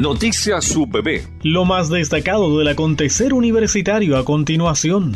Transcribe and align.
Noticias 0.00 0.74
UPB. 0.74 1.20
Lo 1.42 1.66
más 1.66 1.90
destacado 1.90 2.58
del 2.58 2.68
acontecer 2.68 3.34
universitario 3.34 4.16
a 4.16 4.24
continuación. 4.24 5.14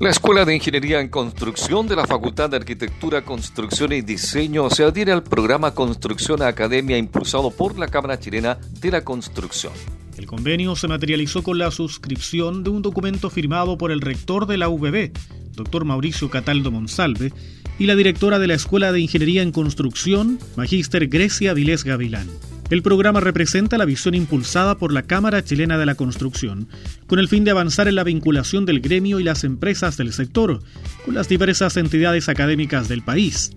La 0.00 0.08
Escuela 0.08 0.46
de 0.46 0.54
Ingeniería 0.54 1.02
en 1.02 1.10
Construcción 1.10 1.86
de 1.86 1.96
la 1.96 2.06
Facultad 2.06 2.48
de 2.48 2.56
Arquitectura, 2.56 3.26
Construcción 3.26 3.92
y 3.92 4.00
Diseño 4.00 4.70
se 4.70 4.84
adhiere 4.84 5.12
al 5.12 5.22
programa 5.22 5.74
Construcción 5.74 6.40
Academia 6.40 6.96
impulsado 6.96 7.50
por 7.50 7.78
la 7.78 7.88
Cámara 7.88 8.18
Chilena 8.18 8.56
de 8.80 8.90
la 8.90 9.04
Construcción. 9.04 9.74
El 10.16 10.24
convenio 10.24 10.76
se 10.76 10.88
materializó 10.88 11.42
con 11.42 11.58
la 11.58 11.70
suscripción 11.70 12.64
de 12.64 12.70
un 12.70 12.80
documento 12.80 13.28
firmado 13.28 13.76
por 13.76 13.92
el 13.92 14.00
rector 14.00 14.46
de 14.46 14.56
la 14.56 14.70
UBB, 14.70 15.12
doctor 15.52 15.84
Mauricio 15.84 16.30
Cataldo 16.30 16.70
Monsalve, 16.70 17.34
y 17.78 17.86
la 17.86 17.96
directora 17.96 18.38
de 18.38 18.46
la 18.46 18.54
Escuela 18.54 18.92
de 18.92 19.00
Ingeniería 19.00 19.42
en 19.42 19.52
Construcción, 19.52 20.38
Magíster 20.56 21.08
Grecia 21.08 21.54
Vilés 21.54 21.84
Gavilán. 21.84 22.28
El 22.70 22.82
programa 22.82 23.20
representa 23.20 23.76
la 23.76 23.84
visión 23.84 24.14
impulsada 24.14 24.78
por 24.78 24.92
la 24.92 25.02
Cámara 25.02 25.44
Chilena 25.44 25.76
de 25.76 25.86
la 25.86 25.96
Construcción, 25.96 26.68
con 27.06 27.18
el 27.18 27.28
fin 27.28 27.44
de 27.44 27.50
avanzar 27.50 27.88
en 27.88 27.94
la 27.94 28.04
vinculación 28.04 28.64
del 28.64 28.80
gremio 28.80 29.20
y 29.20 29.24
las 29.24 29.44
empresas 29.44 29.96
del 29.96 30.12
sector 30.12 30.62
con 31.04 31.14
las 31.14 31.28
diversas 31.28 31.76
entidades 31.76 32.28
académicas 32.28 32.88
del 32.88 33.02
país. 33.02 33.50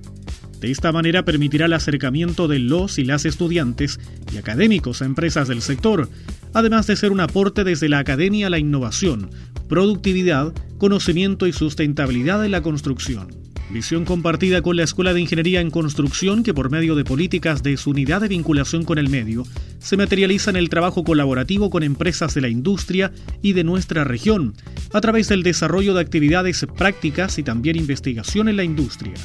De 0.60 0.72
esta 0.72 0.92
manera 0.92 1.24
permitirá 1.24 1.68
el 1.68 1.74
acercamiento 1.74 2.48
de 2.48 2.60
los 2.60 2.98
y 2.98 3.06
las 3.06 3.26
estudiantes 3.26 4.00
y 4.34 4.38
académicos 4.38 5.02
a 5.02 5.06
empresas 5.06 5.48
del 5.48 5.62
sector, 5.62 6.10
además 6.54 6.88
de 6.88 6.96
ser 6.96 7.12
un 7.12 7.20
aporte 7.20 7.64
desde 7.64 7.90
la 7.90 8.00
academia 8.00 8.48
a 8.48 8.50
la 8.50 8.60
innovación, 8.60 9.30
productividad, 9.70 10.54
conocimiento 10.80 11.46
y 11.48 11.54
sustentabilidad 11.54 12.42
de 12.42 12.50
la 12.50 12.62
construcción. 12.62 13.47
Visión 13.70 14.06
compartida 14.06 14.62
con 14.62 14.78
la 14.78 14.84
Escuela 14.84 15.14
de 15.14 15.20
Ingeniería 15.20 15.60
en 15.60 15.72
Construcción 15.72 16.42
que 16.42 16.54
por 16.54 16.72
medio 16.72 16.96
de 16.96 17.04
políticas 17.04 17.64
de 17.64 17.76
su 17.76 17.90
unidad 17.90 18.22
de 18.22 18.30
vinculación 18.30 18.86
con 18.86 18.98
el 18.98 19.10
medio 19.10 19.44
se 19.80 19.98
materializa 19.98 20.50
en 20.50 20.56
el 20.56 20.70
trabajo 20.70 21.04
colaborativo 21.04 21.70
con 21.70 21.84
empresas 21.84 22.34
de 22.34 22.42
la 22.42 22.48
industria 22.48 23.12
y 23.42 23.52
de 23.54 23.66
nuestra 23.66 24.06
región, 24.06 24.54
a 24.94 25.02
través 25.02 25.28
del 25.28 25.44
desarrollo 25.44 25.94
de 25.94 26.02
actividades 26.02 26.66
prácticas 26.78 27.38
y 27.40 27.44
también 27.44 27.76
investigación 27.76 28.48
en 28.48 28.56
la 28.56 28.64
industria. 28.64 29.16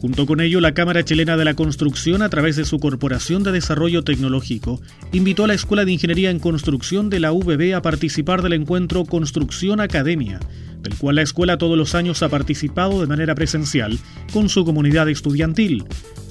Junto 0.00 0.26
con 0.26 0.40
ello, 0.40 0.60
la 0.60 0.74
Cámara 0.74 1.04
Chilena 1.04 1.36
de 1.36 1.44
la 1.44 1.54
Construcción, 1.54 2.22
a 2.22 2.28
través 2.28 2.56
de 2.56 2.64
su 2.64 2.80
Corporación 2.80 3.44
de 3.44 3.52
Desarrollo 3.52 4.02
Tecnológico, 4.02 4.82
invitó 5.12 5.44
a 5.44 5.46
la 5.46 5.54
Escuela 5.54 5.84
de 5.84 5.92
Ingeniería 5.92 6.30
en 6.30 6.40
Construcción 6.40 7.08
de 7.08 7.20
la 7.20 7.32
UBB 7.32 7.76
a 7.76 7.82
participar 7.82 8.42
del 8.42 8.54
encuentro 8.54 9.04
Construcción 9.04 9.78
Academia, 9.78 10.40
del 10.82 10.96
cual 10.96 11.16
la 11.16 11.22
escuela 11.22 11.58
todos 11.58 11.78
los 11.78 11.94
años 11.94 12.22
ha 12.22 12.28
participado 12.28 13.00
de 13.00 13.06
manera 13.06 13.34
presencial 13.34 13.98
con 14.32 14.48
su 14.48 14.64
comunidad 14.64 15.08
estudiantil. 15.08 15.84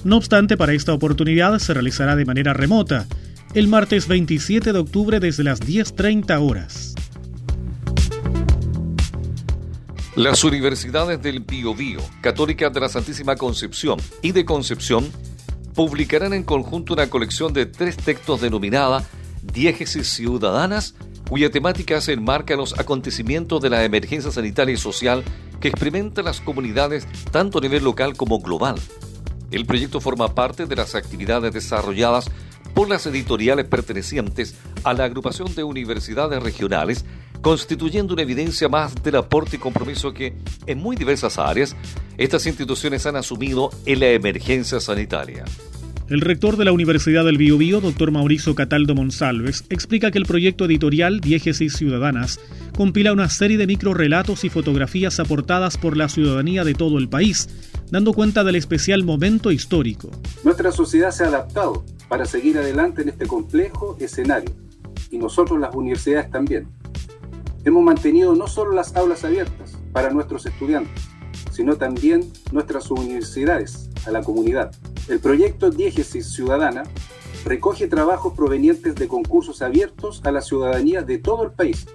No 0.04 0.16
obstante, 0.16 0.56
para 0.56 0.74
esta 0.74 0.92
oportunidad 0.92 1.58
se 1.58 1.74
realizará 1.74 2.16
de 2.16 2.24
manera 2.24 2.52
remota, 2.52 3.06
el 3.54 3.68
martes 3.68 4.08
27 4.08 4.72
de 4.72 4.78
octubre 4.78 5.20
desde 5.20 5.44
las 5.44 5.60
10.30 5.60 6.40
horas. 6.40 6.94
Las 10.16 10.44
universidades 10.44 11.22
del 11.22 11.40
Biobío, 11.40 12.00
Católica 12.20 12.68
de 12.68 12.80
la 12.80 12.88
Santísima 12.90 13.36
Concepción 13.36 13.98
y 14.20 14.32
de 14.32 14.44
Concepción 14.44 15.10
publicarán 15.74 16.34
en 16.34 16.42
conjunto 16.42 16.92
una 16.92 17.08
colección 17.08 17.54
de 17.54 17.64
tres 17.64 17.96
textos 17.96 18.42
denominada 18.42 19.06
Diégesis 19.42 20.08
Ciudadanas, 20.08 20.94
cuya 21.32 21.50
temática 21.50 21.98
se 22.02 22.12
enmarca 22.12 22.52
en 22.52 22.60
los 22.60 22.78
acontecimientos 22.78 23.62
de 23.62 23.70
la 23.70 23.84
emergencia 23.84 24.30
sanitaria 24.30 24.74
y 24.74 24.76
social 24.76 25.24
que 25.62 25.68
experimentan 25.68 26.26
las 26.26 26.42
comunidades 26.42 27.08
tanto 27.30 27.56
a 27.56 27.62
nivel 27.62 27.84
local 27.84 28.18
como 28.18 28.40
global. 28.40 28.74
El 29.50 29.64
proyecto 29.64 29.98
forma 30.02 30.34
parte 30.34 30.66
de 30.66 30.76
las 30.76 30.94
actividades 30.94 31.54
desarrolladas 31.54 32.30
por 32.74 32.90
las 32.90 33.06
editoriales 33.06 33.64
pertenecientes 33.64 34.56
a 34.84 34.92
la 34.92 35.04
agrupación 35.04 35.54
de 35.54 35.64
universidades 35.64 36.42
regionales 36.42 37.06
constituyendo 37.40 38.12
una 38.12 38.24
evidencia 38.24 38.68
más 38.68 38.94
del 39.02 39.16
aporte 39.16 39.56
y 39.56 39.58
compromiso 39.58 40.12
que, 40.12 40.34
en 40.66 40.80
muy 40.80 40.96
diversas 40.96 41.38
áreas, 41.38 41.74
estas 42.18 42.44
instituciones 42.44 43.06
han 43.06 43.16
asumido 43.16 43.70
en 43.86 44.00
la 44.00 44.08
emergencia 44.08 44.80
sanitaria. 44.80 45.46
El 46.12 46.20
rector 46.20 46.58
de 46.58 46.66
la 46.66 46.72
Universidad 46.72 47.24
del 47.24 47.38
Biobío, 47.38 47.80
doctor 47.80 48.10
Mauricio 48.10 48.54
Cataldo 48.54 48.94
Monsalves, 48.94 49.64
explica 49.70 50.10
que 50.10 50.18
el 50.18 50.26
proyecto 50.26 50.66
editorial 50.66 51.20
Diégesis 51.20 51.72
Ciudadanas 51.72 52.38
compila 52.76 53.14
una 53.14 53.30
serie 53.30 53.56
de 53.56 53.66
microrelatos 53.66 54.44
y 54.44 54.50
fotografías 54.50 55.18
aportadas 55.20 55.78
por 55.78 55.96
la 55.96 56.10
ciudadanía 56.10 56.64
de 56.64 56.74
todo 56.74 56.98
el 56.98 57.08
país, 57.08 57.48
dando 57.90 58.12
cuenta 58.12 58.44
del 58.44 58.56
especial 58.56 59.04
momento 59.04 59.50
histórico. 59.50 60.10
Nuestra 60.44 60.70
sociedad 60.70 61.12
se 61.12 61.24
ha 61.24 61.28
adaptado 61.28 61.82
para 62.08 62.26
seguir 62.26 62.58
adelante 62.58 63.00
en 63.00 63.08
este 63.08 63.26
complejo 63.26 63.96
escenario, 63.98 64.50
y 65.10 65.16
nosotros 65.16 65.58
las 65.58 65.74
universidades 65.74 66.30
también 66.30 66.68
Hemos 67.64 67.84
mantenido 67.84 68.34
no 68.34 68.48
solo 68.48 68.72
las 68.72 68.94
aulas 68.96 69.24
abiertas 69.24 69.78
para 69.92 70.10
nuestros 70.10 70.44
estudiantes, 70.44 71.04
sino 71.52 71.76
también 71.76 72.30
nuestras 72.50 72.90
universidades 72.90 73.88
a 74.04 74.10
la 74.10 74.20
comunidad. 74.20 74.72
El 75.08 75.18
proyecto 75.18 75.70
Diégesis 75.70 76.32
Ciudadana 76.32 76.84
recoge 77.44 77.88
trabajos 77.88 78.34
provenientes 78.34 78.94
de 78.94 79.08
concursos 79.08 79.60
abiertos 79.60 80.22
a 80.24 80.30
la 80.30 80.40
ciudadanía 80.40 81.02
de 81.02 81.18
todo 81.18 81.42
el 81.42 81.50
país 81.50 81.86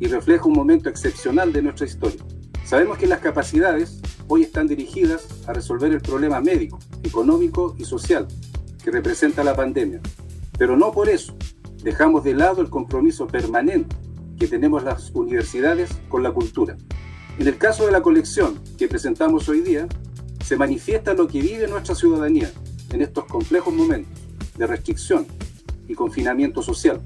y 0.00 0.06
refleja 0.06 0.46
un 0.46 0.54
momento 0.54 0.88
excepcional 0.88 1.52
de 1.52 1.60
nuestra 1.60 1.86
historia. 1.86 2.24
Sabemos 2.64 2.96
que 2.96 3.06
las 3.06 3.20
capacidades 3.20 4.00
hoy 4.28 4.42
están 4.42 4.66
dirigidas 4.66 5.26
a 5.46 5.52
resolver 5.52 5.92
el 5.92 6.00
problema 6.00 6.40
médico, 6.40 6.78
económico 7.02 7.76
y 7.78 7.84
social 7.84 8.26
que 8.82 8.90
representa 8.90 9.44
la 9.44 9.54
pandemia, 9.54 10.00
pero 10.56 10.74
no 10.74 10.90
por 10.90 11.10
eso 11.10 11.36
dejamos 11.82 12.24
de 12.24 12.32
lado 12.32 12.62
el 12.62 12.70
compromiso 12.70 13.26
permanente 13.26 13.94
que 14.38 14.48
tenemos 14.48 14.82
las 14.84 15.10
universidades 15.10 15.90
con 16.08 16.22
la 16.22 16.32
cultura. 16.32 16.78
En 17.38 17.46
el 17.46 17.58
caso 17.58 17.84
de 17.84 17.92
la 17.92 18.00
colección 18.00 18.58
que 18.78 18.88
presentamos 18.88 19.48
hoy 19.50 19.60
día, 19.60 19.86
se 20.44 20.56
manifiesta 20.56 21.14
lo 21.14 21.26
que 21.28 21.40
vive 21.40 21.66
nuestra 21.68 21.94
ciudadanía 21.94 22.50
en 22.92 23.02
estos 23.02 23.24
complejos 23.24 23.72
momentos 23.72 24.12
de 24.56 24.66
restricción 24.66 25.26
y 25.88 25.94
confinamiento 25.94 26.62
social, 26.62 27.00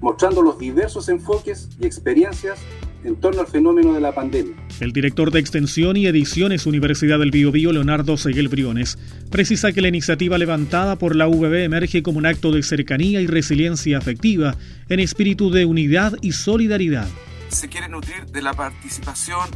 mostrando 0.00 0.42
los 0.42 0.58
diversos 0.58 1.08
enfoques 1.08 1.68
y 1.80 1.86
experiencias 1.86 2.58
en 3.04 3.16
torno 3.16 3.40
al 3.40 3.46
fenómeno 3.46 3.92
de 3.94 4.00
la 4.00 4.12
pandemia. 4.12 4.56
El 4.80 4.92
director 4.92 5.30
de 5.30 5.38
Extensión 5.38 5.96
y 5.96 6.06
Ediciones 6.06 6.66
Universidad 6.66 7.18
del 7.18 7.30
Biobío, 7.30 7.72
Leonardo 7.72 8.16
Seguel 8.16 8.48
Briones, 8.48 8.98
precisa 9.30 9.72
que 9.72 9.80
la 9.80 9.88
iniciativa 9.88 10.38
levantada 10.38 10.96
por 10.96 11.14
la 11.14 11.28
UBB 11.28 11.64
emerge 11.64 12.02
como 12.02 12.18
un 12.18 12.26
acto 12.26 12.50
de 12.50 12.62
cercanía 12.62 13.20
y 13.20 13.26
resiliencia 13.26 13.96
afectiva 13.96 14.56
en 14.88 15.00
espíritu 15.00 15.50
de 15.50 15.64
unidad 15.64 16.14
y 16.20 16.32
solidaridad. 16.32 17.08
Se 17.48 17.68
quiere 17.68 17.88
nutrir 17.88 18.26
de 18.26 18.42
la 18.42 18.52
participación 18.54 19.48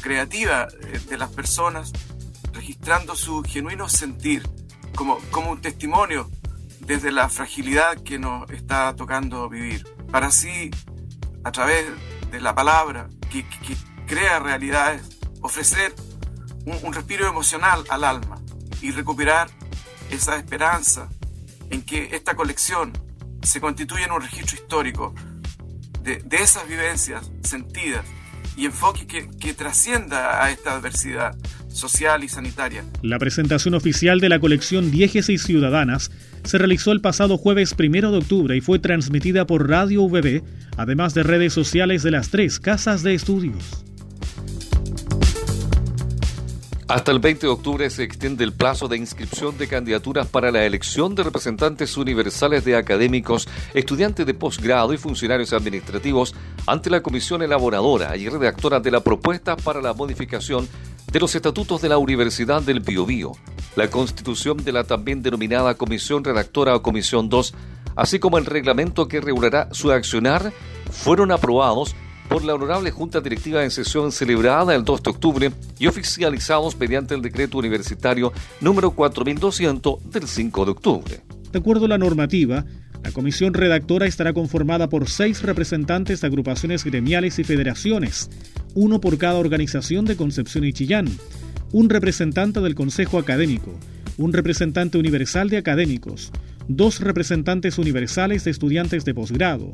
creativa 0.00 0.68
eh, 0.68 0.98
de 1.08 1.18
las 1.18 1.30
personas, 1.30 1.92
registrando 2.58 3.14
su 3.14 3.44
genuino 3.44 3.88
sentir 3.88 4.42
como, 4.96 5.18
como 5.30 5.52
un 5.52 5.60
testimonio 5.60 6.28
desde 6.80 7.12
la 7.12 7.28
fragilidad 7.28 8.02
que 8.02 8.18
nos 8.18 8.50
está 8.50 8.96
tocando 8.96 9.48
vivir, 9.48 9.86
para 10.10 10.26
así, 10.26 10.72
a 11.44 11.52
través 11.52 11.86
de 12.32 12.40
la 12.40 12.56
palabra 12.56 13.08
que, 13.30 13.46
crea 14.08 14.40
realidades, 14.40 15.02
ofrecer 15.40 15.94
un, 16.64 16.92
respiro 16.92 17.28
emocional 17.28 17.84
al 17.90 18.02
alma 18.02 18.40
y 18.82 18.90
recuperar 18.90 19.48
esa 20.10 20.36
esperanza 20.36 21.08
en 21.70 21.82
que 21.82 22.08
esta 22.16 22.34
colección 22.34 22.92
se 23.42 23.60
constituye 23.60 24.04
en 24.04 24.12
un 24.12 24.22
registro 24.22 24.56
histórico 24.56 25.14
de, 26.02 26.24
esas 26.32 26.66
vivencias 26.66 27.30
sentidas 27.44 28.04
y 28.56 28.66
enfoque 28.66 29.06
que, 29.06 29.28
que, 29.30 29.54
trascienda 29.54 30.42
a 30.42 30.50
esta 30.50 30.72
adversidad 30.72 31.36
social 31.78 32.24
y 32.24 32.28
sanitaria. 32.28 32.84
La 33.02 33.18
presentación 33.18 33.74
oficial 33.74 34.20
de 34.20 34.28
la 34.28 34.40
colección 34.40 34.90
Diégesis 34.90 35.42
Ciudadanas 35.42 36.10
se 36.44 36.58
realizó 36.58 36.92
el 36.92 37.00
pasado 37.00 37.38
jueves 37.38 37.74
primero 37.74 38.10
de 38.10 38.18
octubre 38.18 38.56
y 38.56 38.60
fue 38.60 38.78
transmitida 38.78 39.46
por 39.46 39.68
Radio 39.68 40.04
VB, 40.04 40.42
además 40.76 41.14
de 41.14 41.22
redes 41.22 41.52
sociales 41.52 42.02
de 42.02 42.10
las 42.10 42.30
tres 42.30 42.60
casas 42.60 43.02
de 43.02 43.14
estudios. 43.14 43.84
Hasta 46.88 47.12
el 47.12 47.18
20 47.18 47.46
de 47.46 47.52
octubre 47.52 47.90
se 47.90 48.02
extiende 48.02 48.44
el 48.44 48.54
plazo 48.54 48.88
de 48.88 48.96
inscripción 48.96 49.58
de 49.58 49.68
candidaturas 49.68 50.26
para 50.26 50.50
la 50.50 50.64
elección 50.64 51.14
de 51.14 51.22
representantes 51.22 51.98
universales 51.98 52.64
de 52.64 52.76
académicos, 52.76 53.46
estudiantes 53.74 54.24
de 54.24 54.32
posgrado 54.32 54.94
y 54.94 54.96
funcionarios 54.96 55.52
administrativos 55.52 56.34
ante 56.66 56.88
la 56.88 57.02
comisión 57.02 57.42
elaboradora 57.42 58.16
y 58.16 58.30
redactora 58.30 58.80
de 58.80 58.90
la 58.90 59.04
propuesta 59.04 59.54
para 59.54 59.82
la 59.82 59.92
modificación 59.92 60.66
de 61.12 61.20
los 61.20 61.34
estatutos 61.34 61.80
de 61.80 61.88
la 61.88 61.98
Universidad 61.98 62.62
del 62.62 62.80
Biobío, 62.80 63.32
la 63.76 63.88
constitución 63.88 64.58
de 64.58 64.72
la 64.72 64.84
también 64.84 65.22
denominada 65.22 65.74
Comisión 65.74 66.22
Redactora 66.22 66.76
o 66.76 66.82
Comisión 66.82 67.28
2, 67.28 67.54
así 67.96 68.18
como 68.18 68.38
el 68.38 68.44
reglamento 68.44 69.08
que 69.08 69.20
regulará 69.20 69.68
su 69.72 69.90
accionar, 69.90 70.52
fueron 70.90 71.32
aprobados 71.32 71.94
por 72.28 72.44
la 72.44 72.54
Honorable 72.54 72.90
Junta 72.90 73.20
Directiva 73.20 73.64
en 73.64 73.70
sesión 73.70 74.12
celebrada 74.12 74.74
el 74.74 74.84
2 74.84 75.02
de 75.02 75.10
octubre 75.10 75.52
y 75.78 75.86
oficializados 75.86 76.78
mediante 76.78 77.14
el 77.14 77.22
decreto 77.22 77.56
universitario 77.56 78.32
número 78.60 78.90
4200 78.90 80.10
del 80.10 80.28
5 80.28 80.64
de 80.66 80.70
octubre. 80.70 81.20
De 81.50 81.58
acuerdo 81.58 81.86
a 81.86 81.88
la 81.88 81.98
normativa, 81.98 82.66
la 83.02 83.12
comisión 83.12 83.54
redactora 83.54 84.06
estará 84.06 84.34
conformada 84.34 84.88
por 84.88 85.08
seis 85.08 85.42
representantes 85.42 86.20
de 86.20 86.26
agrupaciones 86.26 86.84
gremiales 86.84 87.38
y 87.38 87.44
federaciones, 87.44 88.28
uno 88.74 89.00
por 89.00 89.18
cada 89.18 89.38
organización 89.38 90.04
de 90.04 90.16
Concepción 90.16 90.64
y 90.64 90.72
Chillán, 90.72 91.08
un 91.72 91.90
representante 91.90 92.60
del 92.60 92.74
Consejo 92.74 93.18
Académico, 93.18 93.78
un 94.16 94.32
representante 94.32 94.98
universal 94.98 95.48
de 95.48 95.58
académicos, 95.58 96.32
dos 96.68 97.00
representantes 97.00 97.78
universales 97.78 98.44
de 98.44 98.50
estudiantes 98.50 99.04
de 99.04 99.14
posgrado, 99.14 99.72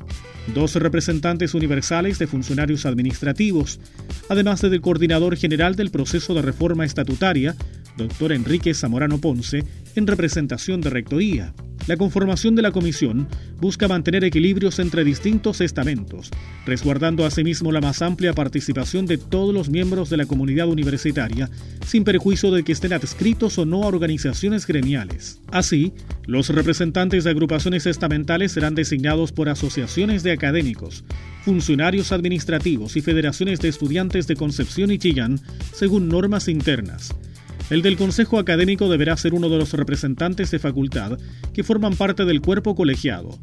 dos 0.54 0.76
representantes 0.76 1.54
universales 1.54 2.18
de 2.18 2.26
funcionarios 2.26 2.86
administrativos, 2.86 3.80
además 4.28 4.62
del 4.62 4.80
coordinador 4.80 5.36
general 5.36 5.74
del 5.74 5.90
proceso 5.90 6.34
de 6.34 6.42
reforma 6.42 6.84
estatutaria, 6.84 7.56
doctor 7.96 8.32
Enrique 8.32 8.74
Zamorano 8.74 9.18
Ponce, 9.18 9.64
en 9.94 10.06
representación 10.06 10.80
de 10.80 10.90
Rectoría. 10.90 11.54
La 11.86 11.98
conformación 11.98 12.54
de 12.54 12.62
la 12.62 12.70
comisión 12.70 13.28
busca 13.60 13.88
mantener 13.88 14.24
equilibrios 14.24 14.78
entre 14.78 15.04
distintos 15.04 15.60
estamentos, 15.60 16.30
resguardando 16.64 17.26
asimismo 17.26 17.72
la 17.72 17.82
más 17.82 18.00
amplia 18.00 18.32
participación 18.32 19.04
de 19.04 19.18
todos 19.18 19.52
los 19.52 19.68
miembros 19.68 20.08
de 20.08 20.16
la 20.16 20.24
comunidad 20.24 20.68
universitaria, 20.68 21.50
sin 21.86 22.04
perjuicio 22.04 22.50
de 22.50 22.62
que 22.62 22.72
estén 22.72 22.94
adscritos 22.94 23.58
o 23.58 23.66
no 23.66 23.82
a 23.82 23.88
organizaciones 23.88 24.66
gremiales. 24.66 25.40
Así, 25.52 25.92
los 26.26 26.48
representantes 26.48 27.24
de 27.24 27.30
agrupaciones 27.30 27.84
estamentales 27.84 28.52
serán 28.52 28.74
designados 28.74 29.32
por 29.32 29.50
asociaciones 29.50 30.22
de 30.22 30.32
académicos, 30.32 31.04
funcionarios 31.42 32.12
administrativos 32.12 32.96
y 32.96 33.02
federaciones 33.02 33.60
de 33.60 33.68
estudiantes 33.68 34.26
de 34.26 34.36
Concepción 34.36 34.90
y 34.90 34.96
Chillán, 34.96 35.38
según 35.74 36.08
normas 36.08 36.48
internas. 36.48 37.14
El 37.70 37.80
del 37.80 37.96
Consejo 37.96 38.38
Académico 38.38 38.90
deberá 38.90 39.16
ser 39.16 39.32
uno 39.32 39.48
de 39.48 39.56
los 39.56 39.72
representantes 39.72 40.50
de 40.50 40.58
facultad 40.58 41.18
que 41.54 41.64
forman 41.64 41.96
parte 41.96 42.26
del 42.26 42.42
cuerpo 42.42 42.74
colegiado. 42.74 43.38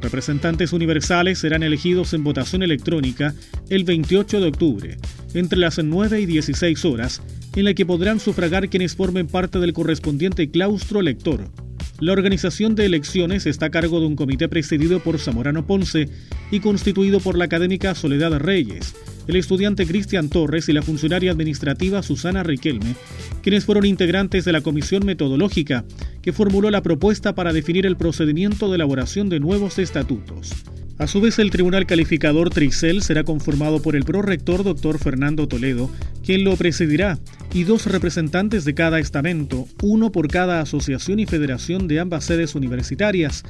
Representantes 0.00 0.72
universales 0.72 1.40
serán 1.40 1.64
elegidos 1.64 2.14
en 2.14 2.22
votación 2.22 2.62
electrónica 2.62 3.34
el 3.70 3.84
28 3.84 4.40
de 4.40 4.48
octubre, 4.48 4.96
entre 5.34 5.58
las 5.58 5.82
9 5.82 6.20
y 6.20 6.26
16 6.26 6.84
horas, 6.84 7.20
en 7.56 7.64
la 7.64 7.74
que 7.74 7.86
podrán 7.86 8.20
sufragar 8.20 8.68
quienes 8.68 8.94
formen 8.94 9.26
parte 9.26 9.58
del 9.58 9.72
correspondiente 9.72 10.50
claustro 10.50 11.00
elector. 11.00 11.50
La 11.98 12.12
organización 12.12 12.74
de 12.74 12.86
elecciones 12.86 13.46
está 13.46 13.66
a 13.66 13.70
cargo 13.70 13.98
de 13.98 14.06
un 14.06 14.16
comité 14.16 14.48
presidido 14.48 15.00
por 15.00 15.18
Zamorano 15.18 15.66
Ponce 15.66 16.08
y 16.50 16.60
constituido 16.60 17.18
por 17.18 17.36
la 17.36 17.46
académica 17.46 17.94
Soledad 17.94 18.38
Reyes, 18.38 18.94
el 19.26 19.36
estudiante 19.36 19.86
Cristian 19.86 20.28
Torres 20.28 20.68
y 20.68 20.72
la 20.72 20.82
funcionaria 20.82 21.30
administrativa 21.30 22.02
Susana 22.02 22.42
Riquelme, 22.42 22.94
quienes 23.42 23.64
fueron 23.64 23.86
integrantes 23.86 24.44
de 24.44 24.52
la 24.52 24.60
comisión 24.60 25.04
metodológica 25.04 25.84
que 26.22 26.32
formuló 26.32 26.70
la 26.70 26.82
propuesta 26.82 27.34
para 27.34 27.52
definir 27.52 27.86
el 27.86 27.96
procedimiento 27.96 28.68
de 28.68 28.76
elaboración 28.76 29.28
de 29.28 29.40
nuevos 29.40 29.78
estatutos. 29.78 30.52
A 30.96 31.08
su 31.08 31.20
vez, 31.20 31.40
el 31.40 31.50
Tribunal 31.50 31.86
Calificador 31.86 32.50
Tricel 32.50 33.02
será 33.02 33.24
conformado 33.24 33.82
por 33.82 33.96
el 33.96 34.04
prorector 34.04 34.62
doctor 34.62 35.00
Fernando 35.00 35.48
Toledo, 35.48 35.90
quien 36.24 36.44
lo 36.44 36.56
presidirá, 36.56 37.18
y 37.52 37.64
dos 37.64 37.86
representantes 37.86 38.64
de 38.64 38.74
cada 38.74 39.00
estamento, 39.00 39.66
uno 39.82 40.12
por 40.12 40.28
cada 40.28 40.60
asociación 40.60 41.18
y 41.18 41.26
federación 41.26 41.88
de 41.88 41.98
ambas 41.98 42.24
sedes 42.24 42.54
universitarias, 42.54 43.42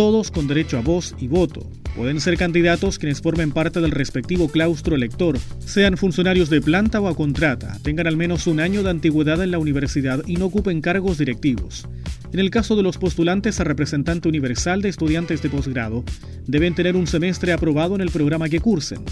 todos 0.00 0.30
con 0.30 0.46
derecho 0.46 0.78
a 0.78 0.80
voz 0.80 1.14
y 1.20 1.28
voto. 1.28 1.70
Pueden 1.94 2.22
ser 2.22 2.38
candidatos 2.38 2.98
quienes 2.98 3.20
formen 3.20 3.52
parte 3.52 3.82
del 3.82 3.90
respectivo 3.90 4.48
claustro 4.48 4.96
elector, 4.96 5.38
sean 5.58 5.98
funcionarios 5.98 6.48
de 6.48 6.62
planta 6.62 7.02
o 7.02 7.06
a 7.06 7.14
contrata, 7.14 7.76
tengan 7.82 8.06
al 8.06 8.16
menos 8.16 8.46
un 8.46 8.60
año 8.60 8.82
de 8.82 8.88
antigüedad 8.88 9.42
en 9.42 9.50
la 9.50 9.58
universidad 9.58 10.26
y 10.26 10.36
no 10.36 10.46
ocupen 10.46 10.80
cargos 10.80 11.18
directivos. 11.18 11.86
En 12.32 12.40
el 12.40 12.48
caso 12.48 12.76
de 12.76 12.82
los 12.82 12.96
postulantes 12.96 13.60
a 13.60 13.64
representante 13.64 14.26
universal 14.26 14.80
de 14.80 14.88
estudiantes 14.88 15.42
de 15.42 15.50
posgrado, 15.50 16.02
deben 16.46 16.74
tener 16.74 16.96
un 16.96 17.06
semestre 17.06 17.52
aprobado 17.52 17.94
en 17.94 18.00
el 18.00 18.10
programa 18.10 18.48
que 18.48 18.60
cursen. 18.60 19.04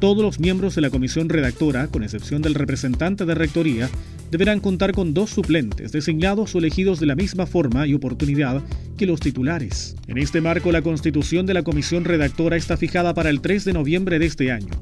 Todos 0.00 0.22
los 0.22 0.38
miembros 0.38 0.74
de 0.74 0.82
la 0.82 0.90
comisión 0.90 1.30
redactora, 1.30 1.86
con 1.86 2.02
excepción 2.02 2.42
del 2.42 2.52
representante 2.52 3.24
de 3.24 3.34
rectoría, 3.34 3.88
deberán 4.30 4.60
contar 4.60 4.92
con 4.92 5.14
dos 5.14 5.30
suplentes, 5.30 5.92
designados 5.92 6.54
o 6.54 6.58
elegidos 6.58 7.00
de 7.00 7.06
la 7.06 7.14
misma 7.14 7.46
forma 7.46 7.86
y 7.86 7.94
oportunidad 7.94 8.62
que 8.96 9.06
los 9.06 9.20
titulares. 9.20 9.96
En 10.06 10.18
este 10.18 10.40
marco, 10.40 10.72
la 10.72 10.82
constitución 10.82 11.46
de 11.46 11.54
la 11.54 11.62
comisión 11.62 12.04
redactora 12.04 12.56
está 12.56 12.76
fijada 12.76 13.14
para 13.14 13.30
el 13.30 13.40
3 13.40 13.64
de 13.64 13.72
noviembre 13.72 14.18
de 14.18 14.26
este 14.26 14.52
año. 14.52 14.72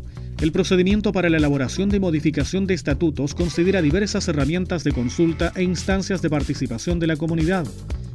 El 0.41 0.53
procedimiento 0.53 1.13
para 1.13 1.31
la 1.31 1.39
elaboración 1.39 1.89
de 1.89 2.01
modificación 2.01 2.67
de 2.67 2.75
estatutos 2.75 3.35
considera 3.35 3.81
diversas 3.81 4.29
herramientas 4.29 4.85
de 4.85 4.93
consulta 4.93 5.53
e 5.55 5.63
instancias 5.63 6.21
de 6.21 6.29
participación 6.29 6.99
de 6.99 7.07
la 7.07 7.17
comunidad, 7.17 7.67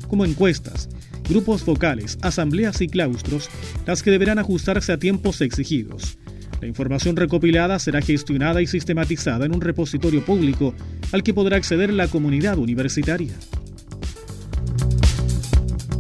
como 0.08 0.26
encuestas, 0.26 0.90
grupos 1.28 1.64
focales, 1.64 2.20
asambleas 2.22 2.82
y 2.82 2.88
claustros, 2.88 3.50
las 3.88 4.04
que 4.04 4.12
deberán 4.12 4.38
ajustarse 4.38 4.92
a 4.92 5.00
tiempos 5.00 5.42
exigidos. 5.42 6.19
La 6.62 6.68
información 6.68 7.16
recopilada 7.16 7.80
será 7.80 8.02
gestionada 8.02 8.62
y 8.62 8.68
sistematizada 8.68 9.46
en 9.46 9.56
un 9.56 9.62
repositorio 9.62 10.24
público 10.24 10.74
al 11.12 11.24
que 11.24 11.34
podrá 11.34 11.58
acceder 11.58 11.94
la 11.94 12.08
comunidad 12.08 12.58
universitaria. 12.58 13.34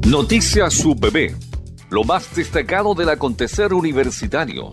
Noticias 0.07 0.83
UPB. 0.83 1.35
Lo 1.91 2.03
más 2.03 2.35
destacado 2.35 2.93
del 2.93 3.09
acontecer 3.09 3.73
universitario 3.73 4.69